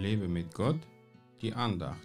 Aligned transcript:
Lebe 0.00 0.28
mit 0.28 0.54
Gott, 0.54 0.80
die 1.42 1.52
Andacht. 1.52 1.98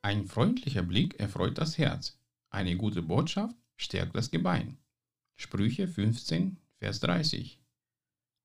Ein 0.00 0.24
freundlicher 0.24 0.82
Blick 0.82 1.20
erfreut 1.20 1.58
das 1.58 1.76
Herz, 1.76 2.18
eine 2.48 2.78
gute 2.78 3.02
Botschaft 3.02 3.54
stärkt 3.76 4.16
das 4.16 4.30
Gebein. 4.30 4.78
Sprüche 5.36 5.86
15, 5.86 6.56
Vers 6.78 7.00
30. 7.00 7.60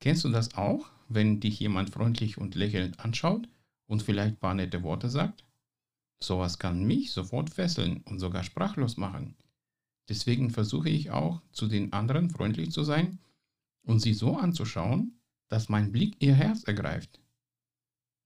Kennst 0.00 0.24
du 0.24 0.30
das 0.30 0.54
auch, 0.54 0.90
wenn 1.08 1.38
dich 1.38 1.60
jemand 1.60 1.90
freundlich 1.90 2.38
und 2.38 2.56
lächelnd 2.56 2.98
anschaut 2.98 3.48
und 3.86 4.02
vielleicht 4.02 4.34
ein 4.34 4.40
paar 4.40 4.54
nette 4.54 4.82
Worte 4.82 5.08
sagt? 5.08 5.43
Sowas 6.26 6.58
kann 6.58 6.84
mich 6.84 7.12
sofort 7.12 7.50
fesseln 7.50 7.98
und 8.04 8.18
sogar 8.18 8.44
sprachlos 8.44 8.96
machen. 8.96 9.36
Deswegen 10.08 10.50
versuche 10.50 10.88
ich 10.88 11.10
auch, 11.10 11.42
zu 11.52 11.66
den 11.66 11.92
anderen 11.92 12.30
freundlich 12.30 12.70
zu 12.70 12.82
sein 12.82 13.18
und 13.82 14.00
sie 14.00 14.14
so 14.14 14.36
anzuschauen, 14.36 15.18
dass 15.48 15.68
mein 15.68 15.92
Blick 15.92 16.16
ihr 16.20 16.34
Herz 16.34 16.64
ergreift. 16.64 17.20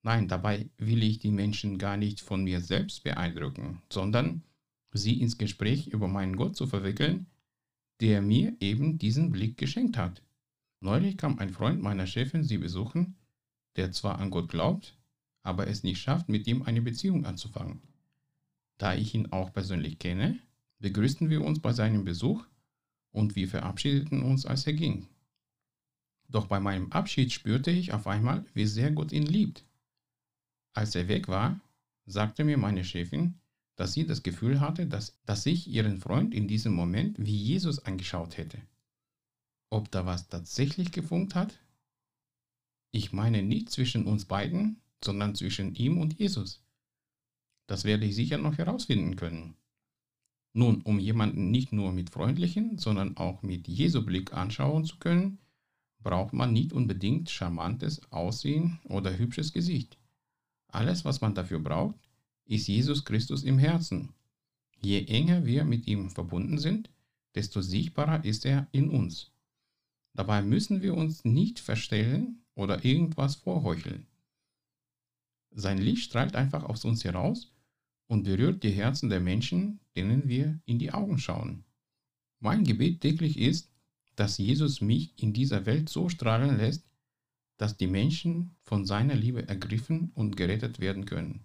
Nein, 0.02 0.28
dabei 0.28 0.70
will 0.78 1.02
ich 1.02 1.18
die 1.18 1.30
Menschen 1.30 1.78
gar 1.78 1.96
nicht 1.96 2.20
von 2.20 2.44
mir 2.44 2.60
selbst 2.60 3.02
beeindrucken, 3.02 3.82
sondern 3.92 4.42
sie 4.92 5.20
ins 5.20 5.38
Gespräch 5.38 5.88
über 5.88 6.08
meinen 6.08 6.36
Gott 6.36 6.56
zu 6.56 6.66
verwickeln, 6.66 7.26
der 8.00 8.22
mir 8.22 8.56
eben 8.60 8.98
diesen 8.98 9.30
Blick 9.30 9.56
geschenkt 9.56 9.96
hat. 9.96 10.22
Neulich 10.80 11.16
kam 11.16 11.38
ein 11.38 11.50
Freund 11.50 11.82
meiner 11.82 12.06
Chefin 12.06 12.44
sie 12.44 12.58
besuchen, 12.58 13.16
der 13.76 13.90
zwar 13.90 14.18
an 14.18 14.30
Gott 14.30 14.48
glaubt, 14.48 14.97
aber 15.42 15.66
es 15.66 15.82
nicht 15.82 16.00
schafft, 16.00 16.28
mit 16.28 16.46
ihm 16.46 16.62
eine 16.62 16.82
Beziehung 16.82 17.24
anzufangen. 17.24 17.80
Da 18.78 18.94
ich 18.94 19.14
ihn 19.14 19.32
auch 19.32 19.52
persönlich 19.52 19.98
kenne, 19.98 20.38
begrüßten 20.78 21.30
wir 21.30 21.42
uns 21.42 21.60
bei 21.60 21.72
seinem 21.72 22.04
Besuch 22.04 22.44
und 23.10 23.36
wir 23.36 23.48
verabschiedeten 23.48 24.22
uns, 24.22 24.46
als 24.46 24.66
er 24.66 24.74
ging. 24.74 25.08
Doch 26.28 26.46
bei 26.46 26.60
meinem 26.60 26.92
Abschied 26.92 27.32
spürte 27.32 27.70
ich 27.70 27.92
auf 27.92 28.06
einmal, 28.06 28.44
wie 28.54 28.66
sehr 28.66 28.90
Gott 28.92 29.12
ihn 29.12 29.26
liebt. 29.26 29.64
Als 30.74 30.94
er 30.94 31.08
weg 31.08 31.28
war, 31.28 31.60
sagte 32.06 32.44
mir 32.44 32.58
meine 32.58 32.84
Chefin, 32.84 33.34
dass 33.76 33.92
sie 33.92 34.06
das 34.06 34.22
Gefühl 34.22 34.60
hatte, 34.60 34.86
dass, 34.86 35.18
dass 35.24 35.46
ich 35.46 35.68
ihren 35.68 35.98
Freund 35.98 36.34
in 36.34 36.48
diesem 36.48 36.74
Moment 36.74 37.18
wie 37.18 37.36
Jesus 37.36 37.78
angeschaut 37.78 38.36
hätte. 38.36 38.60
Ob 39.70 39.90
da 39.90 40.04
was 40.06 40.28
tatsächlich 40.28 40.92
gefunkt 40.92 41.34
hat? 41.34 41.58
Ich 42.90 43.12
meine 43.12 43.42
nicht 43.42 43.70
zwischen 43.70 44.06
uns 44.06 44.24
beiden, 44.24 44.80
sondern 45.04 45.34
zwischen 45.34 45.74
ihm 45.74 45.98
und 45.98 46.18
Jesus. 46.18 46.62
Das 47.66 47.84
werde 47.84 48.06
ich 48.06 48.14
sicher 48.14 48.38
noch 48.38 48.58
herausfinden 48.58 49.16
können. 49.16 49.56
Nun, 50.54 50.82
um 50.82 50.98
jemanden 50.98 51.50
nicht 51.50 51.72
nur 51.72 51.92
mit 51.92 52.10
freundlichen, 52.10 52.78
sondern 52.78 53.16
auch 53.16 53.42
mit 53.42 53.68
Jesu 53.68 54.04
Blick 54.04 54.32
anschauen 54.32 54.84
zu 54.84 54.96
können, 54.96 55.38
braucht 56.00 56.32
man 56.32 56.52
nicht 56.52 56.72
unbedingt 56.72 57.30
charmantes 57.30 58.10
Aussehen 58.10 58.80
oder 58.84 59.18
hübsches 59.18 59.52
Gesicht. 59.52 59.98
Alles, 60.68 61.04
was 61.04 61.20
man 61.20 61.34
dafür 61.34 61.60
braucht, 61.60 61.96
ist 62.46 62.66
Jesus 62.66 63.04
Christus 63.04 63.42
im 63.42 63.58
Herzen. 63.58 64.14
Je 64.80 65.04
enger 65.04 65.44
wir 65.44 65.64
mit 65.64 65.86
ihm 65.86 66.10
verbunden 66.10 66.58
sind, 66.58 66.90
desto 67.34 67.60
sichtbarer 67.60 68.24
ist 68.24 68.46
er 68.46 68.68
in 68.72 68.88
uns. 68.88 69.30
Dabei 70.14 70.42
müssen 70.42 70.82
wir 70.82 70.94
uns 70.94 71.24
nicht 71.24 71.60
verstellen 71.60 72.42
oder 72.54 72.84
irgendwas 72.84 73.36
vorheucheln. 73.36 74.06
Sein 75.50 75.78
Licht 75.78 76.04
strahlt 76.04 76.36
einfach 76.36 76.64
aus 76.64 76.84
uns 76.84 77.04
heraus 77.04 77.52
und 78.06 78.24
berührt 78.24 78.62
die 78.62 78.70
Herzen 78.70 79.08
der 79.08 79.20
Menschen, 79.20 79.80
denen 79.96 80.28
wir 80.28 80.60
in 80.64 80.78
die 80.78 80.92
Augen 80.92 81.18
schauen. 81.18 81.64
Mein 82.40 82.64
Gebet 82.64 83.00
täglich 83.00 83.38
ist, 83.38 83.70
dass 84.14 84.38
Jesus 84.38 84.80
mich 84.80 85.20
in 85.22 85.32
dieser 85.32 85.66
Welt 85.66 85.88
so 85.88 86.08
strahlen 86.08 86.56
lässt, 86.56 86.84
dass 87.56 87.76
die 87.76 87.86
Menschen 87.86 88.56
von 88.62 88.86
seiner 88.86 89.14
Liebe 89.14 89.48
ergriffen 89.48 90.10
und 90.14 90.36
gerettet 90.36 90.80
werden 90.80 91.04
können. 91.04 91.44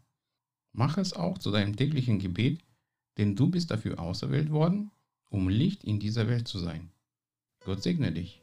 Mach 0.71 0.97
es 0.97 1.13
auch 1.13 1.37
zu 1.37 1.51
deinem 1.51 1.75
täglichen 1.75 2.19
Gebet, 2.19 2.63
denn 3.17 3.35
du 3.35 3.49
bist 3.49 3.71
dafür 3.71 3.99
auserwählt 3.99 4.51
worden, 4.51 4.91
um 5.29 5.49
Licht 5.49 5.83
in 5.83 5.99
dieser 5.99 6.27
Welt 6.27 6.47
zu 6.47 6.59
sein. 6.59 6.91
Gott 7.65 7.83
segne 7.83 8.11
dich. 8.11 8.42